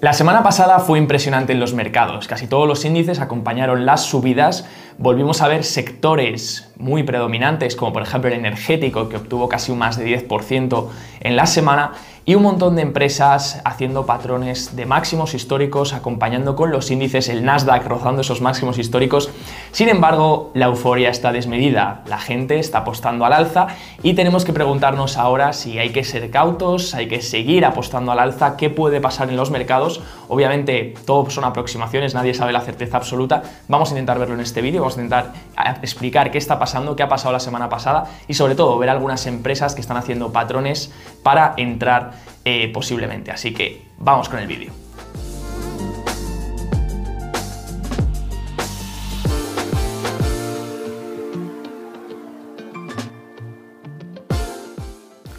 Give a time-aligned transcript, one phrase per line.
[0.00, 4.64] La semana pasada fue impresionante en los mercados, casi todos los índices acompañaron las subidas,
[4.96, 9.78] volvimos a ver sectores muy predominantes como por ejemplo el energético que obtuvo casi un
[9.78, 10.86] más de 10%
[11.18, 11.94] en la semana
[12.28, 17.42] y un montón de empresas haciendo patrones de máximos históricos, acompañando con los índices, el
[17.42, 19.30] Nasdaq rozando esos máximos históricos.
[19.72, 23.68] Sin embargo, la euforia está desmedida, la gente está apostando al alza
[24.02, 28.18] y tenemos que preguntarnos ahora si hay que ser cautos, hay que seguir apostando al
[28.18, 30.02] alza, qué puede pasar en los mercados.
[30.28, 33.42] Obviamente, todo son aproximaciones, nadie sabe la certeza absoluta.
[33.68, 35.32] Vamos a intentar verlo en este vídeo, vamos a intentar
[35.80, 39.24] explicar qué está pasando, qué ha pasado la semana pasada y sobre todo ver algunas
[39.24, 40.92] empresas que están haciendo patrones
[41.22, 43.30] para entrar eh, posiblemente.
[43.30, 44.72] Así que vamos con el vídeo.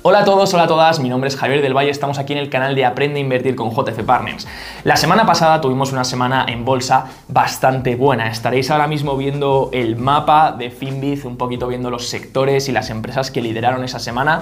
[0.02, 2.40] Hola a todos, hola a todas, mi nombre es Javier del Valle, estamos aquí en
[2.40, 4.48] el canal de Aprende a Invertir con JF Partners.
[4.84, 9.98] La semana pasada tuvimos una semana en bolsa bastante buena, estaréis ahora mismo viendo el
[9.98, 14.42] mapa de Finbiz, un poquito viendo los sectores y las empresas que lideraron esa semana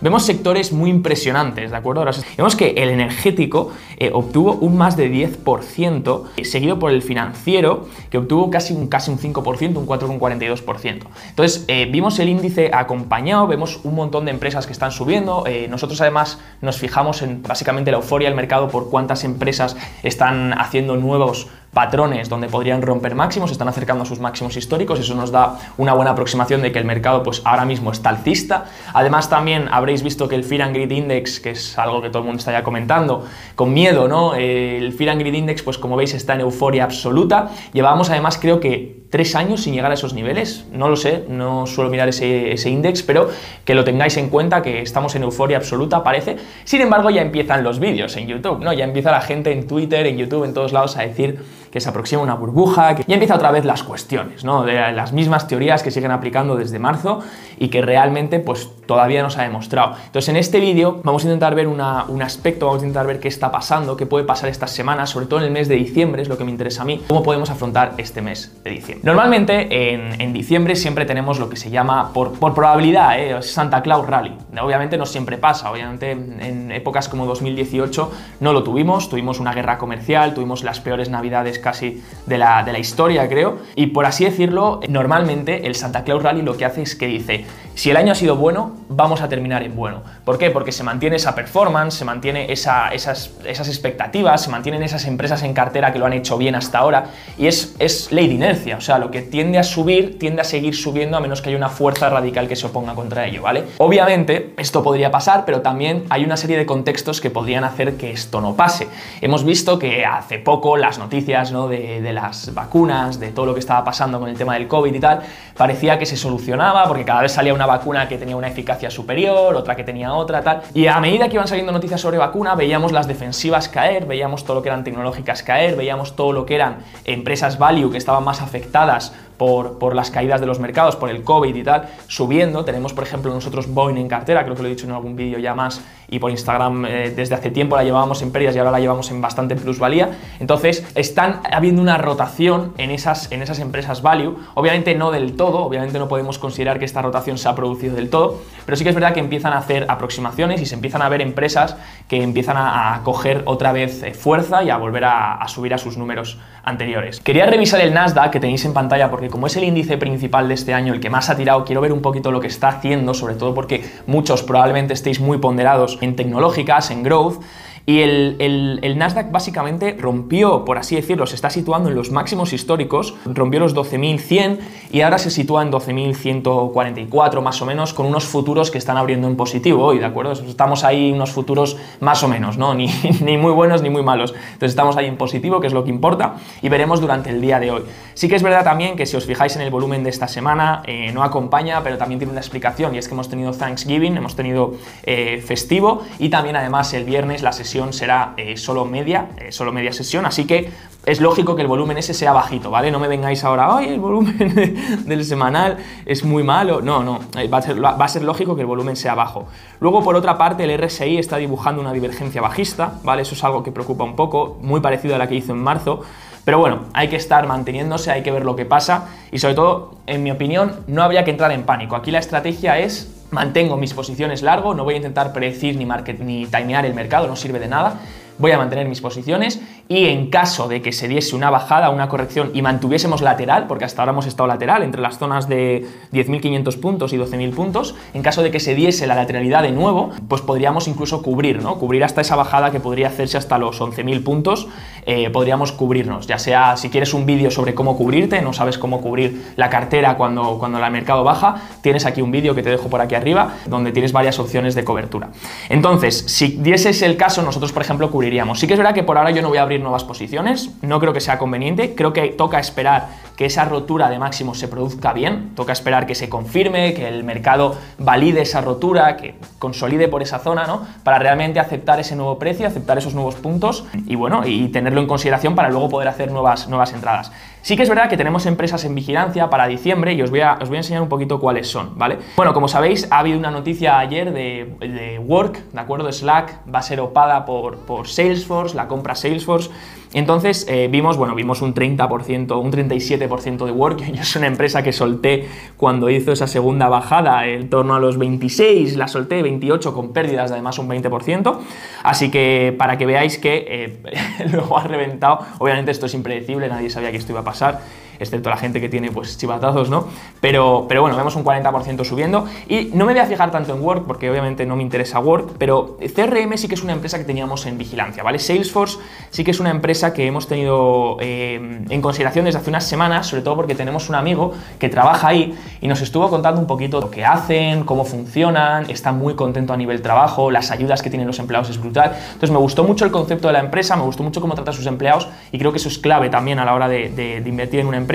[0.00, 2.00] vemos sectores muy impresionantes, ¿de acuerdo?
[2.00, 7.88] Ahora, vemos que el energético eh, obtuvo un más de 10%, seguido por el financiero,
[8.10, 11.06] que obtuvo casi un, casi un 5%, un 4,42%.
[11.30, 15.44] Entonces, eh, vimos el índice acompañado, vemos un montón de empresas que están subiendo.
[15.46, 20.52] Eh, nosotros, además, nos fijamos en básicamente la euforia del mercado por cuántas empresas están
[20.58, 25.30] haciendo nuevos patrones donde podrían romper máximos, están acercando a sus máximos históricos, eso nos
[25.30, 28.64] da una buena aproximación de que el mercado pues ahora mismo está alcista.
[28.94, 32.20] Además también habréis visto que el Fear and Greed Index, que es algo que todo
[32.20, 34.34] el mundo está ya comentando, con miedo, ¿no?
[34.34, 37.50] El Fear and Greed Index pues como veis está en euforia absoluta.
[37.74, 41.66] Llevamos además creo que tres años sin llegar a esos niveles, no lo sé, no
[41.66, 43.30] suelo mirar ese, ese index, pero
[43.64, 46.36] que lo tengáis en cuenta, que estamos en euforia absoluta, parece.
[46.64, 48.72] Sin embargo, ya empiezan los vídeos en YouTube, ¿no?
[48.72, 51.38] Ya empieza la gente en Twitter, en YouTube, en todos lados a decir
[51.70, 54.64] que se aproxima una burbuja, que ya empieza otra vez las cuestiones, ¿no?
[54.64, 57.20] De las mismas teorías que siguen aplicando desde marzo
[57.58, 59.96] y que realmente pues todavía no se ha demostrado.
[60.06, 63.28] Entonces en este vídeo vamos a intentar ver un aspecto, vamos a intentar ver qué
[63.28, 66.28] está pasando, qué puede pasar estas semanas, sobre todo en el mes de diciembre, es
[66.28, 69.04] lo que me interesa a mí, cómo podemos afrontar este mes de diciembre.
[69.04, 73.42] Normalmente en, diciembre siempre tenemos lo que se llama, por, probabilidad, ¿eh?
[73.42, 74.36] Santa Claus Rally.
[74.60, 78.10] Obviamente no siempre pasa, obviamente en épocas como 2018
[78.40, 82.72] no lo tuvimos, tuvimos una guerra comercial, tuvimos las peores navidades casi de la, de
[82.72, 86.82] la historia, creo, y por así decirlo, normalmente el Santa Claus Rally lo que hace
[86.82, 87.44] es que dice,
[87.76, 90.02] si el año ha sido bueno, vamos a terminar en bueno.
[90.24, 90.50] ¿Por qué?
[90.50, 95.52] Porque se mantiene esa performance, se mantiene esas, esas, expectativas, se mantienen esas empresas en
[95.52, 98.80] cartera que lo han hecho bien hasta ahora y es, es ley de inercia, o
[98.80, 101.68] sea, lo que tiende a subir, tiende a seguir subiendo a menos que haya una
[101.68, 103.64] fuerza radical que se oponga contra ello, ¿vale?
[103.76, 108.10] Obviamente, esto podría pasar, pero también hay una serie de contextos que podrían hacer que
[108.10, 108.88] esto no pase.
[109.20, 113.60] Hemos visto que hace poco las noticias de, de las vacunas, de todo lo que
[113.60, 115.20] estaba pasando con el tema del COVID y tal,
[115.56, 119.54] parecía que se solucionaba porque cada vez salía una vacuna que tenía una eficacia superior,
[119.54, 120.62] otra que tenía otra, tal.
[120.74, 124.56] Y a medida que iban saliendo noticias sobre vacuna, veíamos las defensivas caer, veíamos todo
[124.56, 128.42] lo que eran tecnológicas caer, veíamos todo lo que eran empresas value que estaban más
[128.42, 132.64] afectadas por, las caídas de los mercados, por el COVID y tal, subiendo.
[132.64, 135.38] Tenemos, por ejemplo, nosotros Boeing en cartera, creo que lo he dicho en algún vídeo
[135.38, 138.70] ya más, y por Instagram eh, desde hace tiempo la llevábamos en pérdidas y ahora
[138.70, 140.10] la llevamos en bastante plusvalía.
[140.40, 144.36] Entonces, están habiendo una rotación en esas, en esas empresas value.
[144.54, 148.10] Obviamente no del todo, obviamente no podemos considerar que esta rotación se ha producido del
[148.10, 151.08] todo, pero sí que es verdad que empiezan a hacer aproximaciones y se empiezan a
[151.08, 151.76] ver empresas
[152.08, 155.96] que empiezan a, coger otra vez eh, fuerza y a volver a subir a sus
[155.96, 157.20] números anteriores.
[157.20, 160.54] Quería revisar el Nasdaq que tenéis en pantalla porque como es el índice principal de
[160.54, 163.14] este año, el que más ha tirado, quiero ver un poquito lo que está haciendo,
[163.14, 167.40] sobre todo porque muchos probablemente estéis muy ponderados en tecnológicas, en growth,
[167.88, 173.14] y el, Nasdaq básicamente rompió, por así decirlo, se está situando en los máximos históricos,
[173.24, 174.58] rompió los 12.100
[174.90, 179.28] y ahora se sitúa en 12.144 más o menos, con unos futuros que están abriendo
[179.28, 180.32] en positivo hoy, ¿de acuerdo?
[180.32, 182.74] Estamos ahí unos futuros más o menos, ¿no?
[182.76, 184.32] Ni, ni muy buenos ni muy malos.
[184.32, 187.60] Entonces estamos ahí en positivo, que es lo que importa, y veremos durante el día
[187.60, 187.82] de hoy.
[188.14, 190.82] Sí que es verdad también que si os fijáis en el volumen de esta semana,
[190.86, 194.34] eh, no acompaña, pero también tiene una explicación, y es que hemos tenido Thanksgiving, hemos
[194.34, 194.74] tenido
[195.04, 199.72] eh, festivo, y también además el viernes la sesión será eh, solo media, eh, solo
[199.72, 200.70] media sesión, así que
[201.06, 202.90] es lógico que el volumen ese sea bajito, ¿vale?
[202.90, 206.80] No me vengáis ahora, ay, el volumen del semanal es muy malo.
[206.80, 209.46] No, no, eh, va a, ser, va a ser lógico que el volumen sea bajo.
[209.78, 213.22] Luego, por otra parte, el RSI está dibujando una divergencia bajista, ¿vale?
[213.22, 216.02] Eso es algo que preocupa un poco, muy parecido a la que hizo en marzo.
[216.44, 219.96] Pero bueno, hay que estar manteniéndose, hay que ver lo que pasa y sobre todo,
[220.06, 221.96] en mi opinión, no habría que entrar en pánico.
[221.96, 226.20] Aquí la estrategia es mantengo mis posiciones largo, no voy a intentar predecir ni, market,
[226.20, 228.00] ni timear el mercado, no sirve de nada,
[228.38, 232.08] voy a mantener mis posiciones y en caso de que se diese una bajada, una
[232.08, 236.80] corrección y mantuviésemos lateral, porque hasta ahora hemos estado lateral entre las zonas de 10.500
[236.80, 240.42] puntos y 12.000 puntos, en caso de que se diese la lateralidad de nuevo, pues
[240.42, 241.78] podríamos incluso cubrir, ¿no?
[241.78, 244.68] Cubrir hasta esa bajada que podría hacerse hasta los 11.000 puntos,
[245.06, 249.00] eh, podríamos cubrirnos, ya sea si quieres un vídeo sobre cómo cubrirte, no sabes cómo
[249.00, 252.88] cubrir la cartera cuando, cuando el mercado baja, tienes aquí un vídeo que te dejo
[252.88, 255.28] por aquí arriba, donde tienes varias opciones de cobertura.
[255.68, 258.58] Entonces, si dieses el caso, nosotros, por ejemplo, cubriríamos.
[258.58, 260.98] Sí que es verdad que por ahora yo no voy a abrir nuevas posiciones, no
[260.98, 265.12] creo que sea conveniente, creo que toca esperar que esa rotura de máximo se produzca
[265.12, 270.22] bien, toca esperar que se confirme, que el mercado valide esa rotura, que consolide por
[270.22, 270.86] esa zona, ¿no?
[271.04, 274.68] Para realmente aceptar ese nuevo precio, aceptar esos nuevos puntos y bueno, y
[275.00, 277.32] en consideración para luego poder hacer nuevas, nuevas entradas.
[277.66, 280.56] Sí que es verdad que tenemos empresas en vigilancia para diciembre y os voy, a,
[280.62, 282.18] os voy a enseñar un poquito cuáles son, ¿vale?
[282.36, 286.12] Bueno, como sabéis, ha habido una noticia ayer de, Work, ¿de acuerdo?
[286.12, 289.70] Slack va a ser opada por, por Salesforce, la compra Salesforce.
[290.12, 294.12] Entonces eh, vimos, bueno, vimos un 30%, un 37% de Work.
[294.14, 298.16] Yo es una empresa que solté cuando hizo esa segunda bajada en torno a los
[298.16, 301.58] 26, la solté 28 con pérdidas de además un 20%.
[302.04, 306.90] Así que para que veáis que eh, luego ha reventado, obviamente esto es impredecible, nadie
[306.90, 307.80] sabía que esto iba a pasar pasar
[308.18, 310.06] excepto la gente que tiene pues chivatazos, ¿no?
[310.40, 313.82] Pero, pero bueno, vemos un 40% subiendo y no me voy a fijar tanto en
[313.82, 317.24] Work porque obviamente no me interesa Work, pero CRM sí que es una empresa que
[317.24, 318.38] teníamos en vigilancia, ¿vale?
[318.38, 318.98] Salesforce
[319.30, 323.26] sí que es una empresa que hemos tenido eh, en consideración desde hace unas semanas,
[323.26, 327.00] sobre todo porque tenemos un amigo que trabaja ahí y nos estuvo contando un poquito
[327.00, 331.26] lo que hacen, cómo funcionan, está muy contento a nivel trabajo, las ayudas que tienen
[331.26, 332.16] los empleados es brutal.
[332.26, 334.74] Entonces me gustó mucho el concepto de la empresa, me gustó mucho cómo trata a
[334.74, 337.80] sus empleados y creo que eso es clave también a la hora de, de invertir
[337.80, 338.05] en una empresa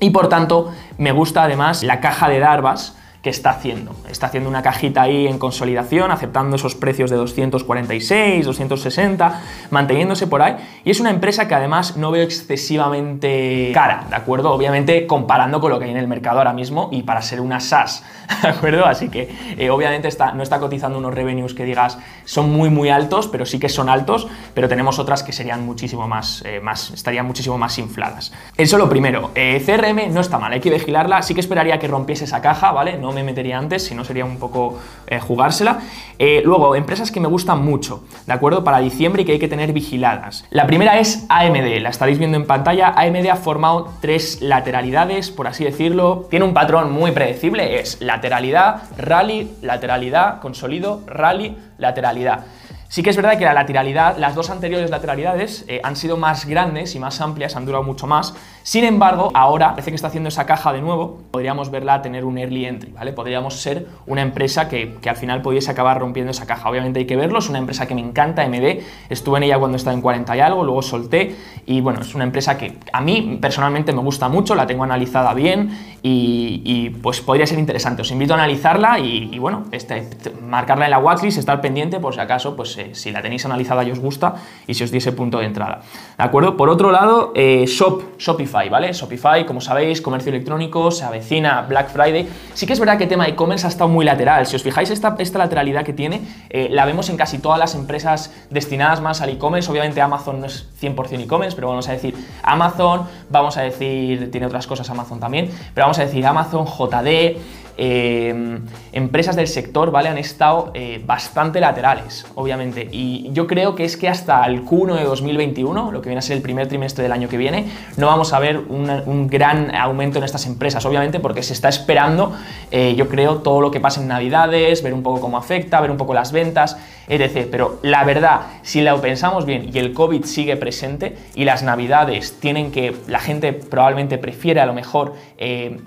[0.00, 3.94] y por tanto me gusta además la caja de Darvas que está haciendo.
[4.10, 10.42] Está haciendo una cajita ahí en consolidación, aceptando esos precios de 246, 260, manteniéndose por
[10.42, 10.56] ahí.
[10.84, 14.50] Y es una empresa que además no veo excesivamente cara, ¿de acuerdo?
[14.50, 17.60] Obviamente comparando con lo que hay en el mercado ahora mismo y para ser una
[17.60, 18.04] SaaS,
[18.42, 18.86] ¿de acuerdo?
[18.86, 22.88] Así que eh, obviamente está, no está cotizando unos revenues que digas son muy muy
[22.88, 26.90] altos, pero sí que son altos, pero tenemos otras que serían muchísimo más, eh, más
[26.90, 28.32] estarían muchísimo más infladas.
[28.56, 29.30] Eso lo primero.
[29.36, 32.72] Eh, CRM no está mal, hay que vigilarla, sí que esperaría que rompiese esa caja,
[32.72, 32.98] ¿vale?
[32.98, 35.80] No me metería antes, si no sería un poco eh, jugársela.
[36.18, 38.64] Eh, luego, empresas que me gustan mucho, ¿de acuerdo?
[38.64, 40.44] Para diciembre y que hay que tener vigiladas.
[40.50, 42.94] La primera es AMD, la estaréis viendo en pantalla.
[42.96, 46.26] AMD ha formado tres lateralidades, por así decirlo.
[46.30, 52.44] Tiene un patrón muy predecible, es lateralidad, rally, lateralidad, consolido, rally, lateralidad.
[52.92, 56.44] Sí que es verdad que la lateralidad, las dos anteriores lateralidades eh, han sido más
[56.44, 58.34] grandes y más amplias, han durado mucho más.
[58.64, 62.36] Sin embargo, ahora parece que está haciendo esa caja de nuevo, podríamos verla tener un
[62.36, 63.14] early entry, ¿vale?
[63.14, 66.68] Podríamos ser una empresa que, que, al final pudiese acabar rompiendo esa caja.
[66.68, 69.78] Obviamente hay que verlo, es una empresa que me encanta, MD, estuve en ella cuando
[69.78, 71.34] estaba en 40 y algo, luego solté
[71.64, 75.32] y bueno, es una empresa que a mí personalmente me gusta mucho, la tengo analizada
[75.32, 75.70] bien
[76.02, 78.02] y, pues podría ser interesante.
[78.02, 80.08] Os invito a analizarla y, bueno, este,
[80.42, 83.90] marcarla en la watchlist, estar pendiente por si acaso, pues si la tenéis analizada y
[83.90, 84.34] os gusta
[84.66, 85.82] y si os diese punto de entrada.
[86.16, 86.56] ¿De acuerdo?
[86.56, 88.92] Por otro lado, eh, Shop, Shopify, ¿vale?
[88.92, 92.28] Shopify, como sabéis, comercio electrónico, se avecina Black Friday.
[92.54, 94.46] Sí que es verdad que el tema e-commerce ha estado muy lateral.
[94.46, 97.74] Si os fijáis, esta, esta lateralidad que tiene, eh, la vemos en casi todas las
[97.74, 99.70] empresas destinadas más al e-commerce.
[99.70, 104.46] Obviamente Amazon no es 100% e-commerce, pero vamos a decir Amazon, vamos a decir, tiene
[104.46, 107.36] otras cosas Amazon también, pero vamos a decir Amazon, JD,
[107.78, 108.58] eh,
[108.92, 110.08] empresas del sector, ¿vale?
[110.08, 112.88] Han estado eh, bastante laterales, obviamente.
[112.90, 116.22] Y yo creo que es que hasta el Q1 de 2021, lo que viene a
[116.22, 120.18] ser el primer trimestre del año que viene, no vamos a ver un gran aumento
[120.18, 122.32] en estas empresas, obviamente, porque se está esperando,
[122.70, 125.90] eh, yo creo, todo lo que pasa en Navidades, ver un poco cómo afecta, ver
[125.90, 126.76] un poco las ventas,
[127.08, 127.48] etc.
[127.50, 132.38] Pero la verdad, si lo pensamos bien y el COVID sigue presente y las Navidades
[132.38, 135.14] tienen que, la gente probablemente prefiere a lo mejor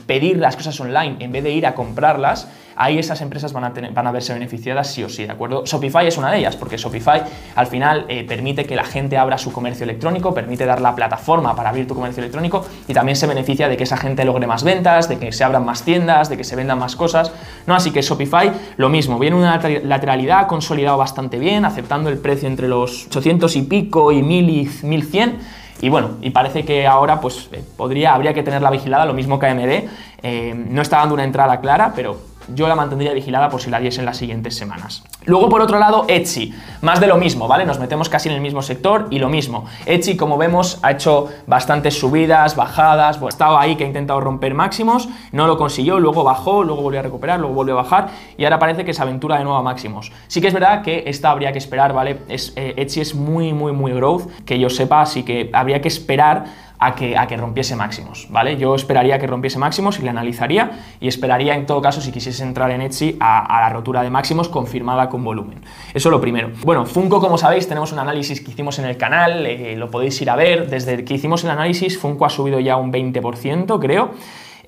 [0.05, 3.73] pedir las cosas online en vez de ir a comprarlas, ahí esas empresas van a,
[3.73, 5.63] tener, van a verse beneficiadas sí o sí, ¿de acuerdo?
[5.65, 7.23] Shopify es una de ellas, porque Shopify
[7.55, 11.55] al final eh, permite que la gente abra su comercio electrónico, permite dar la plataforma
[11.55, 14.63] para abrir tu comercio electrónico y también se beneficia de que esa gente logre más
[14.63, 17.31] ventas, de que se abran más tiendas, de que se vendan más cosas,
[17.65, 17.75] ¿no?
[17.75, 22.67] Así que Shopify, lo mismo, viene una lateralidad, consolidado bastante bien, aceptando el precio entre
[22.67, 27.47] los 800 y pico y 1000 y 1100 y bueno, y parece que ahora pues
[27.51, 29.87] eh, podría, habría que tenerla vigilada, lo mismo que AMD.
[30.23, 32.17] Eh, no está dando una entrada clara, pero
[32.53, 35.03] yo la mantendría vigilada por si la diese en las siguientes semanas.
[35.25, 37.65] Luego, por otro lado, Etsy, más de lo mismo, ¿vale?
[37.65, 39.65] Nos metemos casi en el mismo sector y lo mismo.
[39.85, 44.53] Etsy, como vemos, ha hecho bastantes subidas, bajadas, bueno, estaba ahí que ha intentado romper
[44.53, 48.43] máximos, no lo consiguió, luego bajó, luego volvió a recuperar, luego volvió a bajar y
[48.43, 50.11] ahora parece que se aventura de nuevo a máximos.
[50.27, 52.19] Sí que es verdad que esta habría que esperar, ¿vale?
[52.29, 55.87] Es, eh, Etsy es muy, muy, muy growth, que yo sepa, así que habría que
[55.87, 56.45] esperar
[56.79, 58.57] a que, a que rompiese máximos, ¿vale?
[58.57, 62.43] Yo esperaría que rompiese máximos y le analizaría y esperaría en todo caso si quisiese
[62.43, 65.61] entrar en Etsy a, la rotura de máximos confirmada con volumen.
[65.93, 66.51] Eso lo primero.
[66.63, 70.21] Bueno, Funko, como sabéis, tenemos un análisis que hicimos en el canal, eh, lo podéis
[70.21, 70.69] ir a ver.
[70.69, 74.11] Desde que hicimos el análisis, Funko ha subido ya un 20%, creo.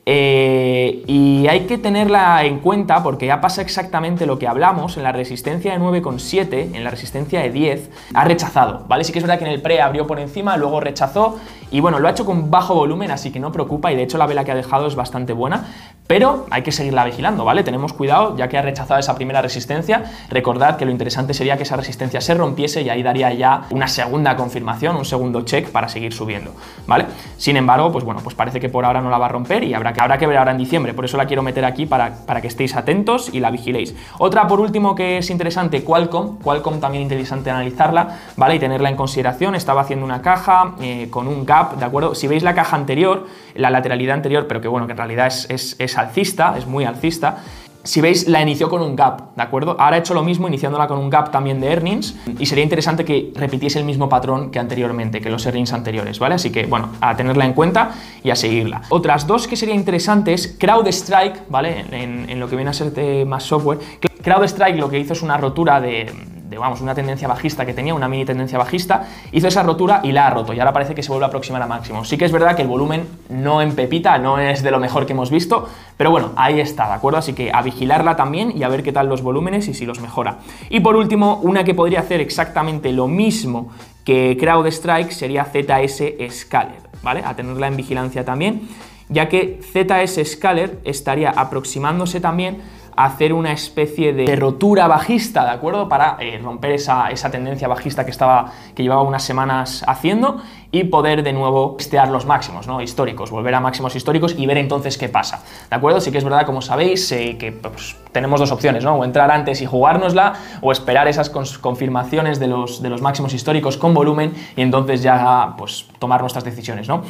[0.09, 5.03] Eh, y hay que tenerla en cuenta porque ya pasa exactamente lo que hablamos en
[5.03, 9.03] la resistencia de 9,7, en la resistencia de 10, ha rechazado, ¿vale?
[9.03, 11.37] Sí que es verdad que en el pre abrió por encima, luego rechazó
[11.71, 14.17] y bueno, lo ha hecho con bajo volumen, así que no preocupa y de hecho
[14.17, 15.65] la vela que ha dejado es bastante buena,
[16.07, 17.63] pero hay que seguirla vigilando, ¿vale?
[17.63, 21.63] Tenemos cuidado, ya que ha rechazado esa primera resistencia, recordad que lo interesante sería que
[21.63, 25.89] esa resistencia se rompiese y ahí daría ya una segunda confirmación, un segundo check para
[25.89, 26.53] seguir subiendo,
[26.87, 27.05] ¿vale?
[27.37, 29.73] Sin embargo, pues bueno, pues parece que por ahora no la va a romper y
[29.73, 32.13] habrá que, habrá que ver ahora en diciembre, por eso la quiero meter aquí para,
[32.25, 33.93] para que estéis atentos y la vigiléis.
[34.17, 38.55] Otra, por último, que es interesante, Qualcomm, Qualcomm también interesante analizarla, ¿vale?
[38.55, 41.43] Y tenerla en consideración, estaba haciendo una caja eh, con un
[41.77, 42.15] ¿de acuerdo?
[42.15, 45.75] Si veis la caja anterior, la lateralidad anterior, pero que bueno, que en realidad es,
[45.79, 47.43] es alcista, es muy alcista.
[47.83, 49.77] Si veis, la inició con un gap, ¿de acuerdo?
[49.79, 53.05] Ahora ha hecho lo mismo, iniciándola con un gap también de earnings, y sería interesante
[53.05, 56.35] que repitiese el mismo patrón que anteriormente, que los earnings anteriores, ¿vale?
[56.35, 57.91] Así que, bueno, a tenerla en cuenta
[58.23, 58.81] y a seguirla.
[58.89, 61.85] Otras dos que serían interesantes, CrowdStrike, ¿vale?
[61.91, 63.79] En, en lo que viene a ser más software.
[64.21, 66.11] CrowdStrike lo que hizo es una rotura de
[66.49, 70.11] de vamos, una tendencia bajista que tenía, una mini tendencia bajista, hizo esa rotura y
[70.11, 72.05] la ha roto y ahora parece que se vuelve a aproximar a máximo.
[72.05, 75.05] Sí que es verdad que el volumen no en pepita, no es de lo mejor
[75.05, 77.19] que hemos visto, pero bueno, ahí está, ¿de acuerdo?
[77.19, 79.99] Así que a vigilarla también y a ver qué tal los volúmenes y si los
[79.99, 80.39] mejora.
[80.69, 83.71] Y por último, una que podría hacer exactamente lo mismo
[84.05, 87.23] que CrowdStrike sería ZS Scaler, ¿vale?
[87.25, 88.69] A tenerla en vigilancia también,
[89.09, 92.61] ya que ZS Scaler estaría aproximándose también
[92.97, 95.87] hacer una especie de rotura bajista, ¿de acuerdo?
[95.87, 101.21] Para eh, romper esa, tendencia bajista que, estaba, que llevaba unas semanas haciendo y poder
[101.21, 102.81] de nuevo testear los máximos ¿no?
[102.81, 105.43] históricos, volver a máximos históricos y ver entonces qué pasa.
[105.69, 106.01] ¿De acuerdo?
[106.01, 108.95] Sí que es verdad, como sabéis, eh, que pues, tenemos dos opciones, ¿no?
[108.95, 113.77] O entrar antes y jugárnosla o esperar esas confirmaciones de los, de los máximos históricos
[113.77, 117.03] con volumen y entonces ya pues, tomar nuestras decisiones, ¿no?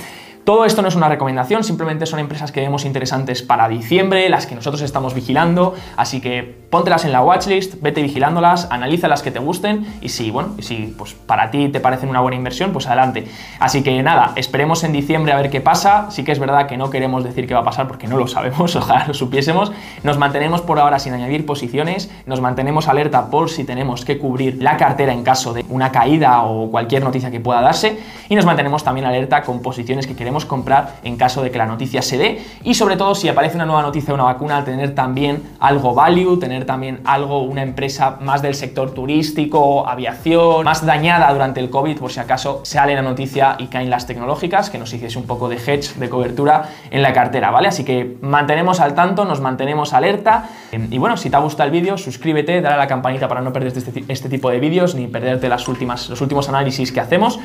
[0.47, 4.45] Todo esto no es una recomendación, simplemente son empresas que vemos interesantes para diciembre, las
[4.45, 9.31] que nosotros estamos vigilando, así que póntelas en la watchlist, vete vigilándolas, analiza las que
[9.31, 12.87] te gusten y si, bueno, si pues para ti te parecen una buena inversión, pues
[12.87, 13.27] adelante.
[13.59, 16.09] Así que nada, esperemos en diciembre a ver qué pasa.
[16.11, 18.27] Sí que es verdad que no queremos decir qué va a pasar porque no lo
[18.27, 19.73] sabemos, ojalá lo supiésemos.
[20.03, 24.61] Nos mantenemos por ahora sin añadir posiciones, nos mantenemos alerta por si tenemos que cubrir
[24.61, 27.99] la cartera en caso de una caída o cualquier noticia que pueda darse
[28.29, 31.65] y nos mantenemos también alerta con posiciones que queremos comprar en caso de que la
[31.65, 32.45] noticia se dé.
[32.63, 36.37] Y sobre todo si aparece una nueva noticia de una vacuna, tener también algo value,
[36.37, 41.97] tener también algo, una empresa más del sector turístico, aviación, más dañada durante el COVID
[41.97, 45.49] por si acaso sale la noticia y caen las tecnológicas, que nos hiciese un poco
[45.49, 47.67] de hedge, de cobertura en la cartera, ¿vale?
[47.67, 50.49] Así que mantenemos al tanto, nos mantenemos alerta.
[50.71, 53.53] Y bueno, si te ha gustado el vídeo, suscríbete, dale a la campanita para no
[53.53, 57.39] perderte este, este tipo de vídeos ni perderte las últimas, los últimos análisis que hacemos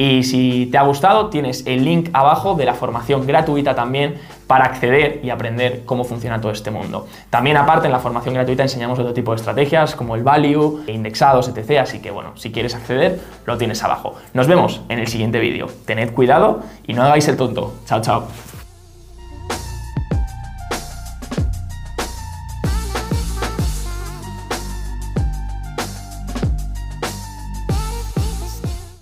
[0.00, 4.14] y si te ha gustado, tienes el link abajo de la formación gratuita también
[4.46, 7.06] para acceder y aprender cómo funciona todo este mundo.
[7.28, 11.48] También aparte en la formación gratuita enseñamos otro tipo de estrategias como el value, indexados,
[11.48, 11.80] etc.
[11.82, 14.14] Así que bueno, si quieres acceder, lo tienes abajo.
[14.32, 15.66] Nos vemos en el siguiente vídeo.
[15.84, 17.74] Tened cuidado y no hagáis el tonto.
[17.84, 18.49] Chao, chao.